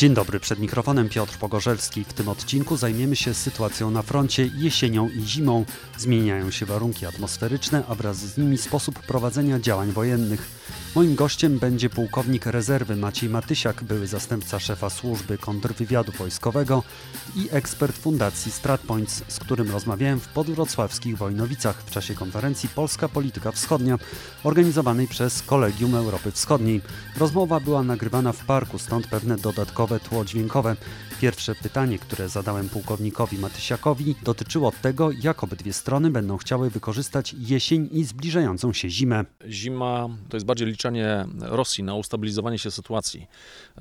[0.00, 2.04] Dzień dobry, przed mikrofonem Piotr Pogorzelski.
[2.04, 5.64] W tym odcinku zajmiemy się sytuacją na froncie jesienią i zimą.
[5.98, 10.60] Zmieniają się warunki atmosferyczne, a wraz z nimi sposób prowadzenia działań wojennych.
[10.94, 16.82] Moim gościem będzie pułkownik rezerwy Maciej Matysiak, były zastępca szefa służby kontrwywiadu wojskowego
[17.36, 23.52] i ekspert Fundacji StratPoints, z którym rozmawiałem w podwrocławskich Wojnowicach w czasie konferencji Polska Polityka
[23.52, 23.98] Wschodnia,
[24.44, 26.80] organizowanej przez Kolegium Europy Wschodniej.
[27.16, 30.76] Rozmowa była nagrywana w parku, stąd pewne dodatkowe tło dźwiękowe.
[31.20, 37.88] Pierwsze pytanie, które zadałem pułkownikowi Matysiakowi, dotyczyło tego, jak obydwie strony będą chciały wykorzystać jesień
[37.92, 39.24] i zbliżającą się zimę.
[39.48, 43.26] Zima to jest bardziej liczenie Rosji na ustabilizowanie się sytuacji.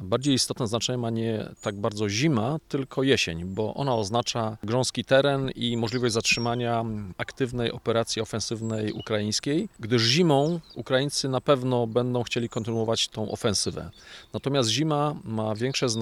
[0.01, 5.49] Bardziej istotne znaczenie ma nie tak bardzo zima, tylko jesień, bo ona oznacza grząski teren
[5.55, 6.85] i możliwość zatrzymania
[7.17, 13.89] aktywnej operacji ofensywnej ukraińskiej, gdyż zimą Ukraińcy na pewno będą chcieli kontynuować tą ofensywę.
[14.33, 15.98] Natomiast zima ma większe znaczenie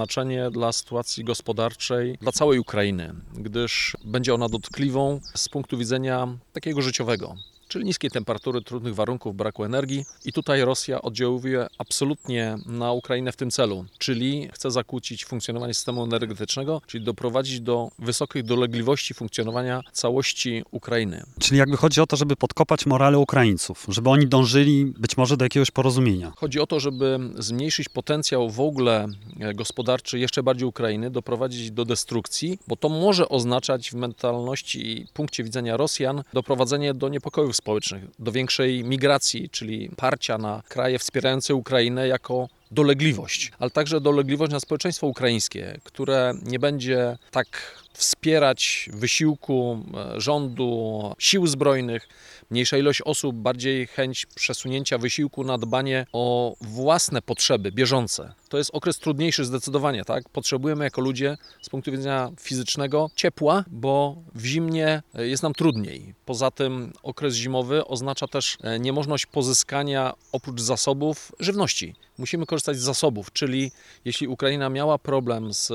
[0.52, 7.36] dla sytuacji gospodarczej dla całej Ukrainy, gdyż będzie ona dotkliwą z punktu widzenia takiego życiowego
[7.68, 10.06] czyli niskie temperatury, trudnych warunków, braku energii.
[10.26, 16.04] I tutaj Rosja oddziałuje absolutnie na Ukrainę w tym celu, czyli chce zakłócić funkcjonowanie systemu
[16.04, 21.24] energetycznego, czyli doprowadzić do wysokich dolegliwości funkcjonowania całości Ukrainy.
[21.40, 25.46] Czyli jakby chodzi o to, żeby podkopać morale Ukraińców, żeby oni dążyli być może do
[25.46, 26.32] jakiegoś porozumienia.
[26.38, 29.08] Chodzi o to, żeby zmniejszyć potencjał w ogóle
[29.40, 35.08] e, gospodarczy jeszcze bardziej Ukrainy, doprowadzić do destrukcji, bo to może oznaczać w mentalności i
[35.14, 41.56] punkcie widzenia Rosjan doprowadzenie do niepokojów społecznych, do większej migracji, czyli parcia na kraje wspierające
[41.56, 47.48] Ukrainę jako dolegliwość, ale także dolegliwość na społeczeństwo ukraińskie, które nie będzie tak
[47.98, 49.84] wspierać wysiłku
[50.16, 52.08] e, rządu, sił zbrojnych,
[52.52, 58.34] mniejsza ilość osób, bardziej chęć przesunięcia wysiłku na dbanie o własne potrzeby bieżące.
[58.50, 60.30] To jest okres trudniejszy zdecydowanie, tak?
[60.30, 66.14] Potrzebujemy jako ludzie z punktu widzenia fizycznego ciepła, bo w zimnie e, jest nam trudniej.
[66.26, 71.96] Poza tym okres zimowy oznacza też e, niemożność pozyskania oprócz zasobów żywności.
[72.18, 73.72] Musimy korzystać z zasobów, czyli
[74.06, 75.72] jeśli Ukraina miała problem z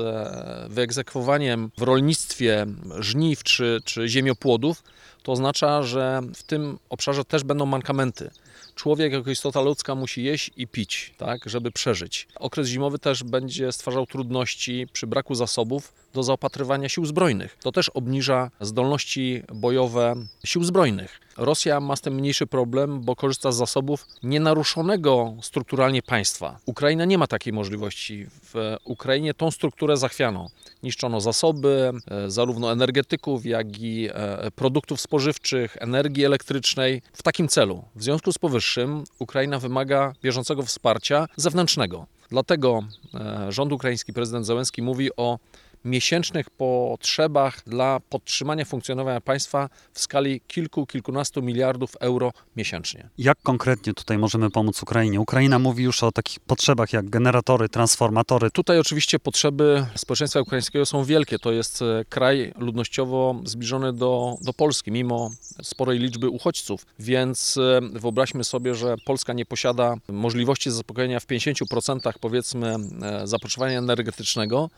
[0.69, 2.65] wyegzekwowaniem w rolnictwie rolnictwie
[2.99, 4.83] żniw czy, czy ziemiopłodów,
[5.23, 8.31] to oznacza, że w tym obszarze też będą mankamenty.
[8.75, 12.27] Człowiek jako istota ludzka musi jeść i pić, tak, żeby przeżyć.
[12.35, 17.57] Okres zimowy też będzie stwarzał trudności przy braku zasobów do zaopatrywania sił zbrojnych.
[17.61, 20.15] To też obniża zdolności bojowe
[20.45, 21.19] sił zbrojnych.
[21.37, 26.59] Rosja ma z tym mniejszy problem, bo korzysta z zasobów nienaruszonego strukturalnie państwa.
[26.65, 28.25] Ukraina nie ma takiej możliwości.
[28.29, 30.49] W Ukrainie tą strukturę zachwiano.
[30.83, 37.83] Niszczono zasoby e, zarówno energetyków, jak i e, produktów spożywczych, energii elektrycznej w takim celu.
[37.95, 42.05] W związku z powyższym Ukraina wymaga bieżącego wsparcia zewnętrznego.
[42.29, 45.39] Dlatego e, rząd ukraiński, prezydent Zełenski mówi o
[45.85, 53.09] miesięcznych potrzebach dla podtrzymania funkcjonowania państwa w skali kilku, kilkunastu miliardów euro miesięcznie.
[53.17, 55.21] Jak konkretnie tutaj możemy pomóc Ukrainie?
[55.21, 58.51] Ukraina mówi już o takich potrzebach jak generatory, transformatory.
[58.51, 61.39] Tutaj oczywiście potrzeby społeczeństwa ukraińskiego są wielkie.
[61.39, 65.31] To jest e, kraj ludnościowo zbliżony do, do Polski, mimo
[65.63, 66.85] sporej liczby uchodźców.
[66.99, 73.77] Więc e, wyobraźmy sobie, że Polska nie posiada możliwości zaspokojenia w 50% powiedzmy e, zapotrzebowania
[73.79, 74.69] energetycznego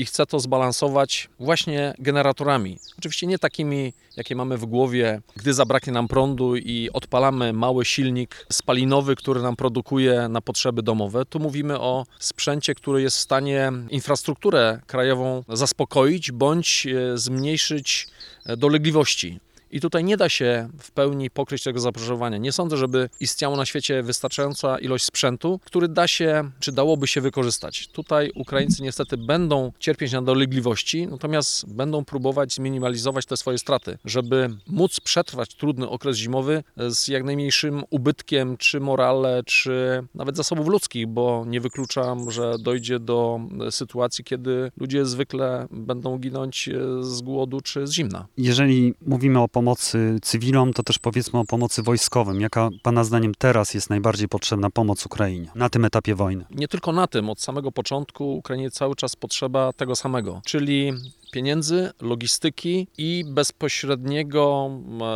[0.00, 2.78] i chce to zbalansować właśnie generatorami.
[2.98, 8.46] Oczywiście nie takimi, jakie mamy w głowie, gdy zabraknie nam prądu i odpalamy mały silnik
[8.52, 11.24] spalinowy, który nam produkuje na potrzeby domowe.
[11.24, 18.06] Tu mówimy o sprzęcie, który jest w stanie infrastrukturę krajową zaspokoić bądź e, zmniejszyć
[18.46, 19.40] e, dolegliwości.
[19.70, 22.38] I tutaj nie da się w pełni pokryć tego zapotrzebowania.
[22.38, 27.20] Nie sądzę, żeby istniała na świecie wystarczająca ilość sprzętu, który da się, czy dałoby się
[27.20, 27.88] wykorzystać.
[27.88, 34.48] Tutaj Ukraińcy niestety będą cierpieć na dolegliwości, natomiast będą próbować zminimalizować te swoje straty, żeby
[34.66, 41.06] móc przetrwać trudny okres zimowy z jak najmniejszym ubytkiem, czy morale, czy nawet zasobów ludzkich,
[41.06, 43.40] bo nie wykluczam, że dojdzie do
[43.70, 46.68] sytuacji, kiedy ludzie zwykle będą ginąć
[47.00, 48.26] z głodu czy z zimna.
[48.36, 52.40] Jeżeli mówimy o pomocy cywilom, to też powiedzmy o pomocy wojskowym.
[52.40, 56.44] Jaka Pana zdaniem teraz jest najbardziej potrzebna pomoc Ukrainie na tym etapie wojny?
[56.50, 57.30] Nie tylko na tym.
[57.30, 60.92] Od samego początku Ukrainie cały czas potrzeba tego samego, czyli
[61.32, 64.70] pieniędzy, logistyki i bezpośredniego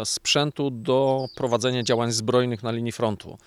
[0.05, 3.39] sprzętu do prowadzenia działań zbrojnych na linii frontu.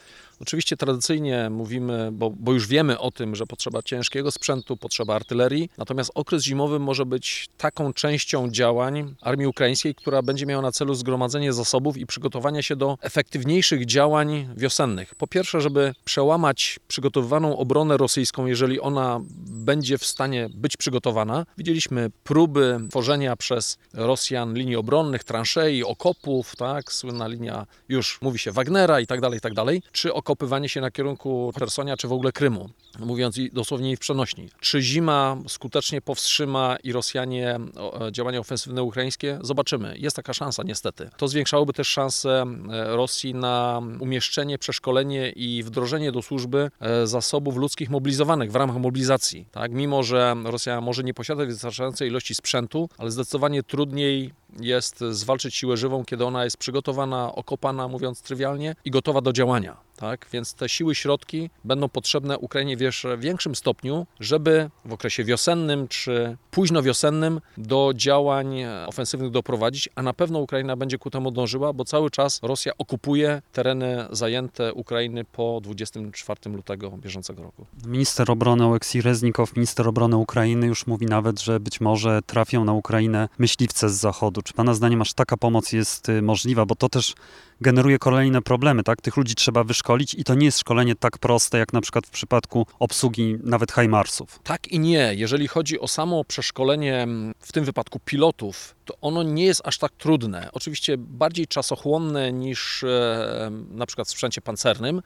[0.42, 5.70] Oczywiście tradycyjnie mówimy, bo, bo już wiemy o tym, że potrzeba ciężkiego sprzętu, potrzeba artylerii,
[5.78, 10.94] natomiast okres zimowy może być taką częścią działań armii ukraińskiej, która będzie miała na celu
[10.94, 15.16] zgromadzenie zasobów i przygotowanie się do efektywniejszych działań wiosennych.
[15.16, 21.46] Po pierwsze, żeby przełamać przygotowywaną obronę rosyjską, jeżeli ona będzie w stanie być przygotowana.
[21.58, 28.52] Widzieliśmy próby tworzenia przez Rosjan linii obronnych, transzei, okopów, tak, słynna linia już mówi się
[28.52, 32.12] Wagnera i tak dalej, i tak dalej, czy okopywanie się na kierunku Hersonia, czy w
[32.14, 32.70] ogóle Krymu,
[33.00, 34.50] mówiąc dosłownie w przenośni.
[34.60, 37.60] Czy zima skutecznie powstrzyma i Rosjanie
[38.02, 39.40] e, działania ofensywne ukraińskie?
[39.42, 39.98] Zobaczymy.
[39.98, 41.10] Jest taka szansa niestety.
[41.18, 47.56] To zwiększałoby też szanse e, Rosji na umieszczenie, przeszkolenie i wdrożenie do służby e, zasobów
[47.56, 49.46] ludzkich mobilizowanych w ramach mobilizacji.
[49.52, 49.72] Tak?
[49.72, 55.78] Mimo, że Rosja może nie posiada wystarczającej ilości sprzętu, ale zdecydowanie trudniej jest zwalczyć siłę
[55.78, 59.87] żywą, kiedy ona jest przygotowana, okopana, mówiąc trywialnie, i gotowa do działania.
[59.98, 60.28] Tak?
[60.32, 62.80] Więc te siły, środki będą potrzebne Ukrainie w
[63.20, 70.14] większym stopniu, żeby w okresie wiosennym czy późno wiosennym do działań ofensywnych doprowadzić, a na
[70.14, 75.60] pewno Ukraina będzie ku temu dążyła, bo cały czas Rosja okupuje tereny zajęte Ukrainy po
[75.64, 77.66] 24 lutego bieżącego roku.
[77.86, 82.74] Minister obrony Oleksij Reznikow, minister obrony Ukrainy już mówi nawet, że być może trafią na
[82.74, 84.42] Ukrainę myśliwce z zachodu.
[84.42, 86.66] Czy pana zdaniem aż taka pomoc jest y, możliwa?
[86.66, 87.16] Bo to też
[87.62, 89.02] generuje kolejne problemy, tak?
[89.02, 92.10] Tych ludzi trzeba wyszkolić i to nie jest szkolenie tak proste, jak na przykład w
[92.10, 94.40] przypadku obsługi nawet Hajmarsów.
[94.44, 95.12] Tak i nie.
[95.16, 97.08] Jeżeli chodzi o samo przeszkolenie,
[97.40, 100.50] w tym wypadku pilotów, to ono nie jest aż tak trudne.
[100.54, 105.02] Oczywiście bardziej czasochłonne niż e, na przykład w sprzęcie pancernym,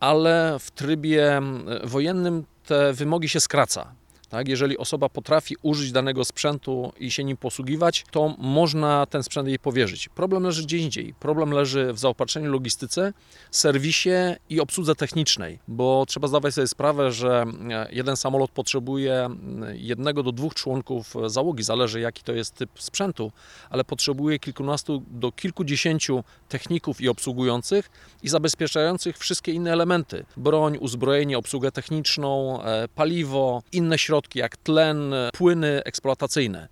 [0.00, 1.40] ale w trybie
[1.84, 3.94] wojennym te wymogi się skraca.
[4.32, 4.48] Tak?
[4.48, 9.58] Jeżeli osoba potrafi użyć danego sprzętu i się nim posługiwać, to można ten sprzęt jej
[9.58, 10.08] powierzyć.
[10.08, 11.14] Problem leży gdzie indziej.
[11.20, 13.12] Problem leży w zaopatrzeniu logistyce,
[13.50, 14.10] serwisie
[14.50, 19.28] i obsłudze technicznej, bo trzeba zdawać sobie sprawę, że e, jeden samolot potrzebuje
[19.72, 23.32] jednego do dwóch członków załogi, zależy jaki to jest typ sprzętu,
[23.70, 27.90] ale potrzebuje kilkunastu do kilkudziesięciu techników i obsługujących
[28.22, 34.56] i zabezpieczających wszystkie inne elementy: broń, uzbrojenie, obsługę techniczną, e, paliwo, inne środki środki jak
[34.56, 36.68] tlen, płyny eksploatacyjne.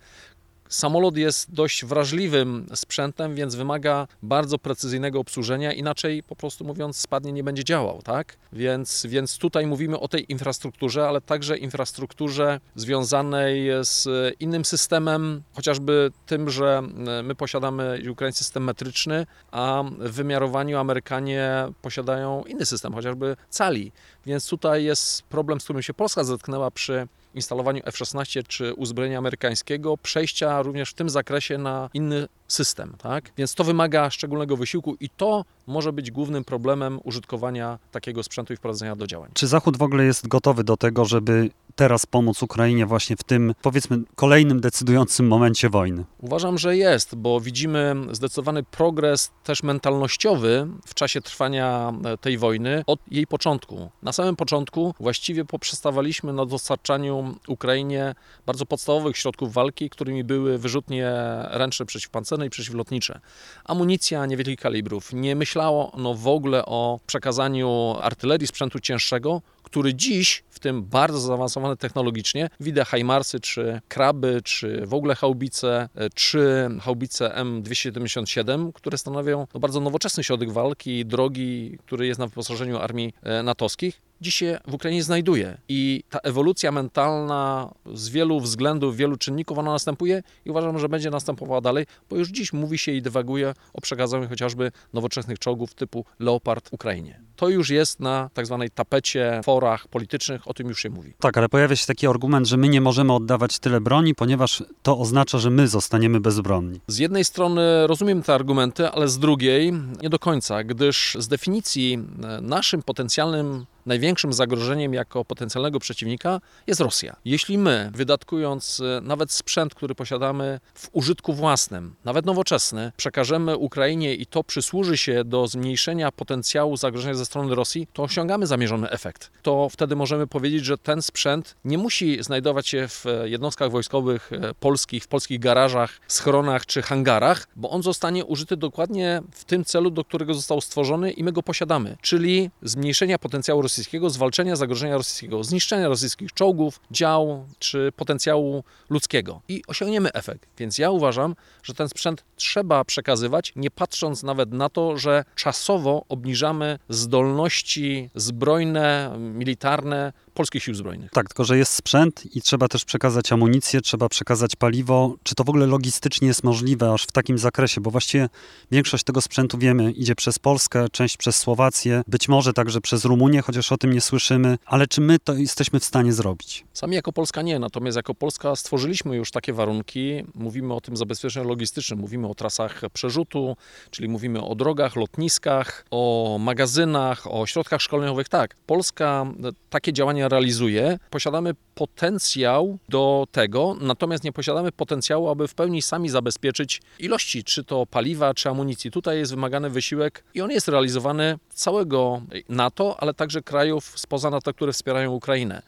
[0.69, 7.33] Samolot jest dość wrażliwym sprzętem, więc wymaga bardzo precyzyjnego obsłużenia, inaczej po prostu mówiąc spadnie
[7.33, 8.37] nie będzie działał, tak?
[8.53, 14.07] Więc, więc tutaj mówimy o tej infrastrukturze, ale także infrastrukturze związanej z
[14.41, 16.83] innym systemem, chociażby tym, że
[17.25, 23.93] my posiadamy Ukraińcy system metryczny, a w wymiarowaniu Amerykanie posiadają inny system, chociażby cali.
[24.27, 29.97] Więc tutaj jest problem, z którym się Polska zetknęła przy instalowaniu F-16 czy uzbrojenia amerykańskiego,
[29.97, 32.95] przejścia również w tym zakresie na inny system.
[32.99, 33.33] Tak?
[33.37, 38.57] Więc to wymaga szczególnego wysiłku i to może być głównym problemem użytkowania takiego sprzętu i
[38.57, 39.31] wprowadzenia do działań.
[39.35, 41.51] Czy Zachód w ogóle jest gotowy do tego, żeby
[41.81, 46.05] teraz pomóc Ukrainie właśnie w tym, powiedzmy, kolejnym decydującym momencie wojny?
[46.19, 52.83] Uważam, że jest, bo widzimy zdecydowany progres też mentalnościowy w czasie trwania e, tej wojny
[52.87, 53.91] od jej początku.
[54.03, 58.15] Na samym początku właściwie poprzestawaliśmy na dostarczaniu Ukrainie
[58.47, 61.13] bardzo podstawowych środków walki, którymi były wyrzutnie
[61.51, 63.21] ręczne przeciwpancerne i przeciwlotnicze.
[63.65, 65.13] Amunicja niewielkich kalibrów.
[65.13, 71.19] Nie myślało no w ogóle o przekazaniu artylerii, sprzętu cięższego, który dziś, w tym bardzo
[71.19, 79.47] zaawansowany technologicznie, widać Hajmarsy, czy Kraby, czy w ogóle haubice, czy haubice M277, które stanowią
[79.55, 84.59] no, bardzo nowoczesny środek walki, drogi, który jest na wyposażeniu armii e, natowskich, dziś się
[84.67, 85.59] w Ukrainie znajduje.
[85.69, 91.11] I ta ewolucja mentalna z wielu względów, wielu czynników, ona następuje i uważam, że będzie
[91.11, 96.05] następowała dalej, bo już dziś mówi się i dywaguje o przekazaniu chociażby nowoczesnych czołgów typu
[96.19, 97.21] Leopard Ukrainie.
[97.37, 101.15] To już jest na tak zwanej tapecie, forach politycznych, o tym już się mówi.
[101.21, 104.99] Tak, ale pojawia się taki argument, że my nie możemy oddawać tyle broni, ponieważ to
[104.99, 106.81] oznacza, że my zostaniemy bezbronni.
[106.87, 109.73] Z jednej strony rozumiem te argumenty, ale z drugiej
[110.03, 116.81] nie do końca, gdyż z definicji e, naszym potencjalnym największym zagrożeniem jako potencjalnego przeciwnika jest
[116.81, 117.17] Rosja.
[117.25, 124.15] Jeśli my, wydatkując e, nawet sprzęt, który posiadamy w użytku własnym, nawet nowoczesny, przekażemy Ukrainie
[124.15, 129.31] i to przysłuży się do zmniejszenia potencjału zagrożenia ze strony Rosji, to osiągamy zamierzony efekt.
[129.43, 134.55] To wtedy możemy powiedzieć, że ten sprzęt nie musi znajdować się w jednostkach wojskowych e,
[134.55, 139.91] polskich, w polskich garażach, schronach czy hangarach, bo on zostanie użyty dokładnie w tym celu,
[139.91, 145.45] do którego został stworzony i my go posiadamy, czyli zmniejszenia potencjału rosyjskiego, zwalczenia zagrożenia rosyjskiego,
[145.45, 150.47] zniszczenia rosyjskich czołgów, dział czy potencjału ludzkiego i osiągniemy efekt.
[150.59, 156.05] Więc ja uważam, że ten sprzęt trzeba przekazywać, nie patrząc nawet na to, że czasowo
[156.09, 161.11] obniżamy zdolności zbrojne, militarne polskich sił zbrojnych.
[161.11, 165.15] Tak, tylko że jest sprzęt i trzeba też przekazać amunicję, trzeba przekazać paliwo.
[165.23, 167.81] Czy to w ogóle logistycznie jest możliwe aż w takim zakresie?
[167.81, 168.29] Bo właściwie
[168.71, 173.43] większość tego sprzętu wiemy, idzie przez Polskę, część przez Słowację, być może także przez Rumunię,
[173.43, 174.59] chociaż o tym nie słyszymy.
[174.67, 176.65] Ale czy my to jesteśmy w stanie zrobić?
[176.73, 180.25] Sami jako Polska nie, natomiast jako Polska stworzyliśmy już takie warunki.
[180.35, 183.57] Mówimy o tym zabezpieczeniu logistycznym, mówimy o trasach przerzutu,
[183.91, 188.29] czyli mówimy o drogach, lotniskach, o magazynach, o środkach szkoleniowych.
[188.29, 189.27] Tak, Polska
[189.71, 190.99] takie działania realizuje.
[191.11, 197.65] Posiadamy potencjał do tego, natomiast nie posiadamy potencjału, aby w pełni sami zabezpieczyć ilości, czy
[197.65, 198.91] to paliwa, czy amunicji.
[198.91, 204.55] Tutaj jest wymagany wysiłek i on jest realizowany całego NATO, ale także krajów spoza NATO,
[204.55, 205.63] które wspierają Ukrainę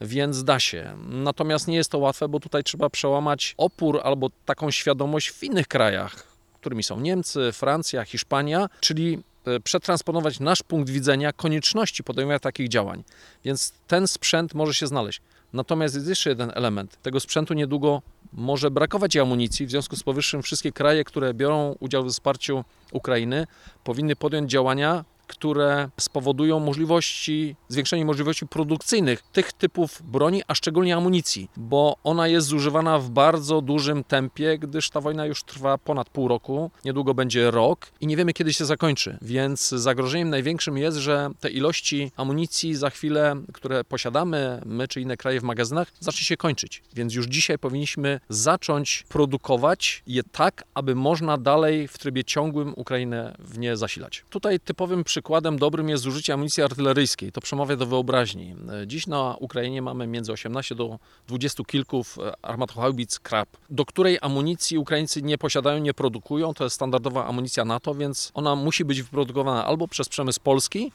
[0.00, 0.96] więc da się.
[1.08, 5.68] Natomiast nie jest to łatwe, bo tutaj trzeba przełamać opór albo taką świadomość w innych
[5.68, 6.26] krajach,
[6.60, 9.22] którymi są Niemcy, Francja, Hiszpania, czyli
[9.56, 13.04] E, przetransponować nasz punkt widzenia konieczności podejmowania takich działań.
[13.44, 15.20] Więc ten sprzęt może się znaleźć.
[15.52, 17.02] Natomiast jest jeszcze jeden element.
[17.02, 18.02] Tego sprzętu niedługo
[18.32, 19.66] może brakować amunicji.
[19.66, 23.46] W związku z powyższym wszystkie kraje, które biorą udział w wsparciu Ukrainy,
[23.84, 25.04] powinny podjąć działania
[25.38, 32.46] które spowodują możliwości, zwiększenie możliwości produkcyjnych tych typów broni, a szczególnie amunicji, bo ona jest
[32.46, 37.50] zużywana w bardzo dużym tempie, gdyż ta wojna już trwa ponad pół roku, niedługo będzie
[37.50, 39.18] rok i nie wiemy kiedy się zakończy.
[39.22, 45.16] Więc zagrożeniem największym jest, że te ilości amunicji za chwilę, które posiadamy, my czy inne
[45.16, 46.82] kraje w magazynach, zacznie się kończyć.
[46.94, 53.34] Więc już dzisiaj powinniśmy zacząć produkować je tak, aby można dalej w trybie ciągłym Ukrainę
[53.38, 54.24] w nie zasilać.
[54.30, 57.32] Tutaj typowym przykładem przykładem dobrym jest zużycie amunicji artyleryjskiej.
[57.32, 58.56] To przemawia do wyobraźni.
[58.86, 64.78] Dziś na Ukrainie mamy między 18 do 20 kilków e, armatohaubic Krab, do której amunicji
[64.78, 66.54] Ukraińcy nie posiadają, nie produkują.
[66.54, 70.92] To jest standardowa amunicja NATO, więc ona musi być wyprodukowana albo przez przemysł polski,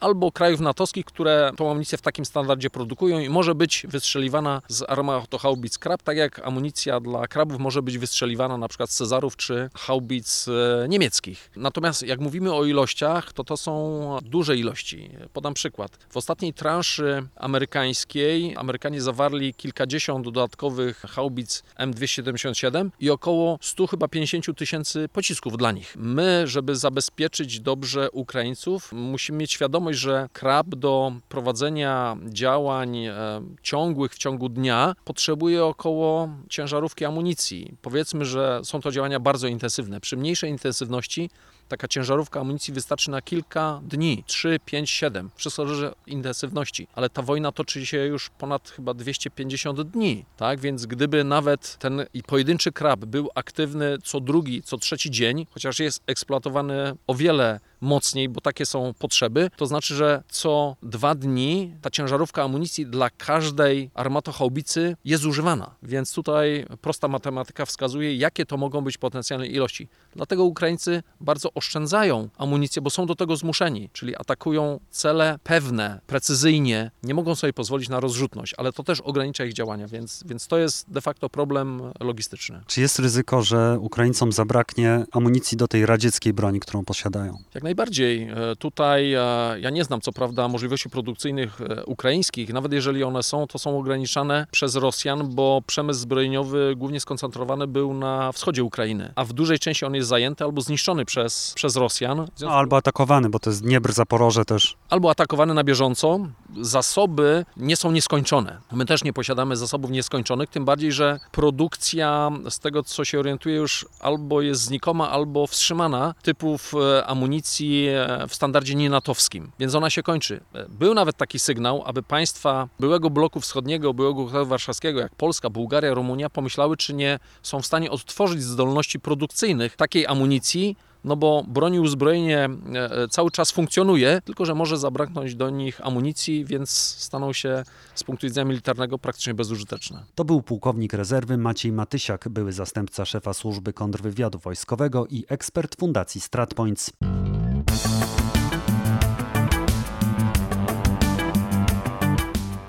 [0.00, 4.84] albo krajów natowskich, które tą amunicję w takim standardzie produkują i może być wystrzeliwana z
[4.88, 9.70] armatohaubic krab, tak jak amunicja dla krabów może być wystrzeliwana na przykład z Cezarów czy
[9.74, 11.50] haubic e, niemieckich.
[11.56, 15.10] Natomiast jak mówimy o ilościach, to to są duże ilości.
[15.32, 15.98] Podam przykład.
[16.10, 24.58] W ostatniej transzy amerykańskiej Amerykanie zawarli kilkadziesiąt dodatkowych haubic M277 i około 100 chyba 50
[24.58, 25.94] tysięcy pocisków dla nich.
[25.96, 33.14] My, żeby zabezpieczyć dobrze Ukraińców, musimy mieć świadomość, świadomość, że krab do prowadzenia działań e,
[33.62, 37.74] ciągłych w ciągu dnia potrzebuje około ciężarówki amunicji.
[37.82, 40.00] Powiedzmy, że są to działania bardzo intensywne.
[40.00, 41.30] Przy mniejszej intensywności
[41.72, 45.30] taka ciężarówka amunicji wystarczy na kilka dni 3, 5, 7.
[45.34, 50.60] Wszystko zależy intensywności, ale ta wojna toczy się już ponad chyba 250 dni, tak?
[50.60, 56.02] Więc gdyby nawet ten pojedynczy krab był aktywny co drugi, co trzeci dzień, chociaż jest
[56.06, 61.90] eksploatowany o wiele mocniej, bo takie są potrzeby, to znaczy, że co dwa dni ta
[61.90, 65.74] ciężarówka amunicji dla każdej armatochaubicy jest używana.
[65.82, 69.88] Więc tutaj prosta matematyka wskazuje, jakie to mogą być potencjalne ilości.
[70.16, 76.90] Dlatego Ukraińcy bardzo oszczędzają amunicję, bo są do tego zmuszeni, czyli atakują cele pewne, precyzyjnie,
[77.02, 80.58] nie mogą sobie pozwolić na rozrzutność, ale to też ogranicza ich działania, więc, więc to
[80.58, 82.60] jest de facto problem logistyczny.
[82.66, 87.38] Czy jest ryzyko, że Ukraińcom zabraknie amunicji do tej radzieckiej broni, którą posiadają?
[87.54, 88.22] Jak najbardziej.
[88.22, 89.18] E, tutaj e,
[89.60, 93.78] ja nie znam co prawda możliwości produkcyjnych e, ukraińskich, nawet jeżeli one są, to są
[93.78, 99.58] ograniczane przez Rosjan, bo przemysł zbrojeniowy głównie skoncentrowany był na wschodzie Ukrainy, a w dużej
[99.58, 102.26] części on jest zajęty albo zniszczony przez przez, Rosjan.
[102.48, 104.76] Albo atakowany, bo to jest Dniepr, Zaporoże też.
[104.90, 106.18] Albo atakowany na bieżąco.
[106.60, 108.60] Zasoby nie są nieskończone.
[108.72, 113.56] My też nie posiadamy zasobów nieskończonych, tym bardziej, że produkcja z tego, co się orientuje,
[113.56, 119.90] już albo jest znikoma, albo wstrzymana typów e, amunicji e, w standardzie nienatowskim, więc ona
[119.90, 120.40] się kończy.
[120.54, 125.50] E, był nawet taki sygnał, aby państwa byłego bloku wschodniego, byłego bloku warszawskiego, jak Polska,
[125.50, 131.44] Bułgaria, Rumunia, pomyślały, czy nie są w stanie odtworzyć zdolności produkcyjnych takiej amunicji, no bo
[131.48, 136.44] broń i uzbrojenie e, e, cały czas funkcjonuje, tylko że może zabraknąć do nich amunicji,
[136.44, 137.62] więc staną się
[137.94, 140.04] z punktu widzenia militarnego praktycznie bezużyteczne.
[140.14, 146.20] To był pułkownik rezerwy Maciej Matysiak, były zastępca szefa służby kontrwywiadu wojskowego i ekspert Fundacji
[146.20, 146.90] StratPoints.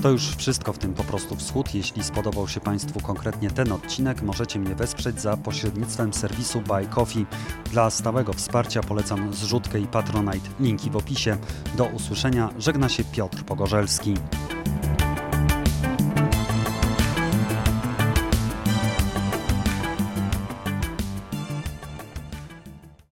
[0.03, 1.75] To już wszystko w tym po prostu wschód.
[1.75, 7.25] Jeśli spodobał się Państwu konkretnie ten odcinek, możecie mnie wesprzeć za pośrednictwem serwisu Buy Coffee.
[7.71, 10.49] Dla stałego wsparcia polecam zrzutkę i Patronite.
[10.59, 11.37] Linki w opisie.
[11.77, 12.49] Do usłyszenia.
[12.57, 14.13] Żegna się Piotr Pogorzelski.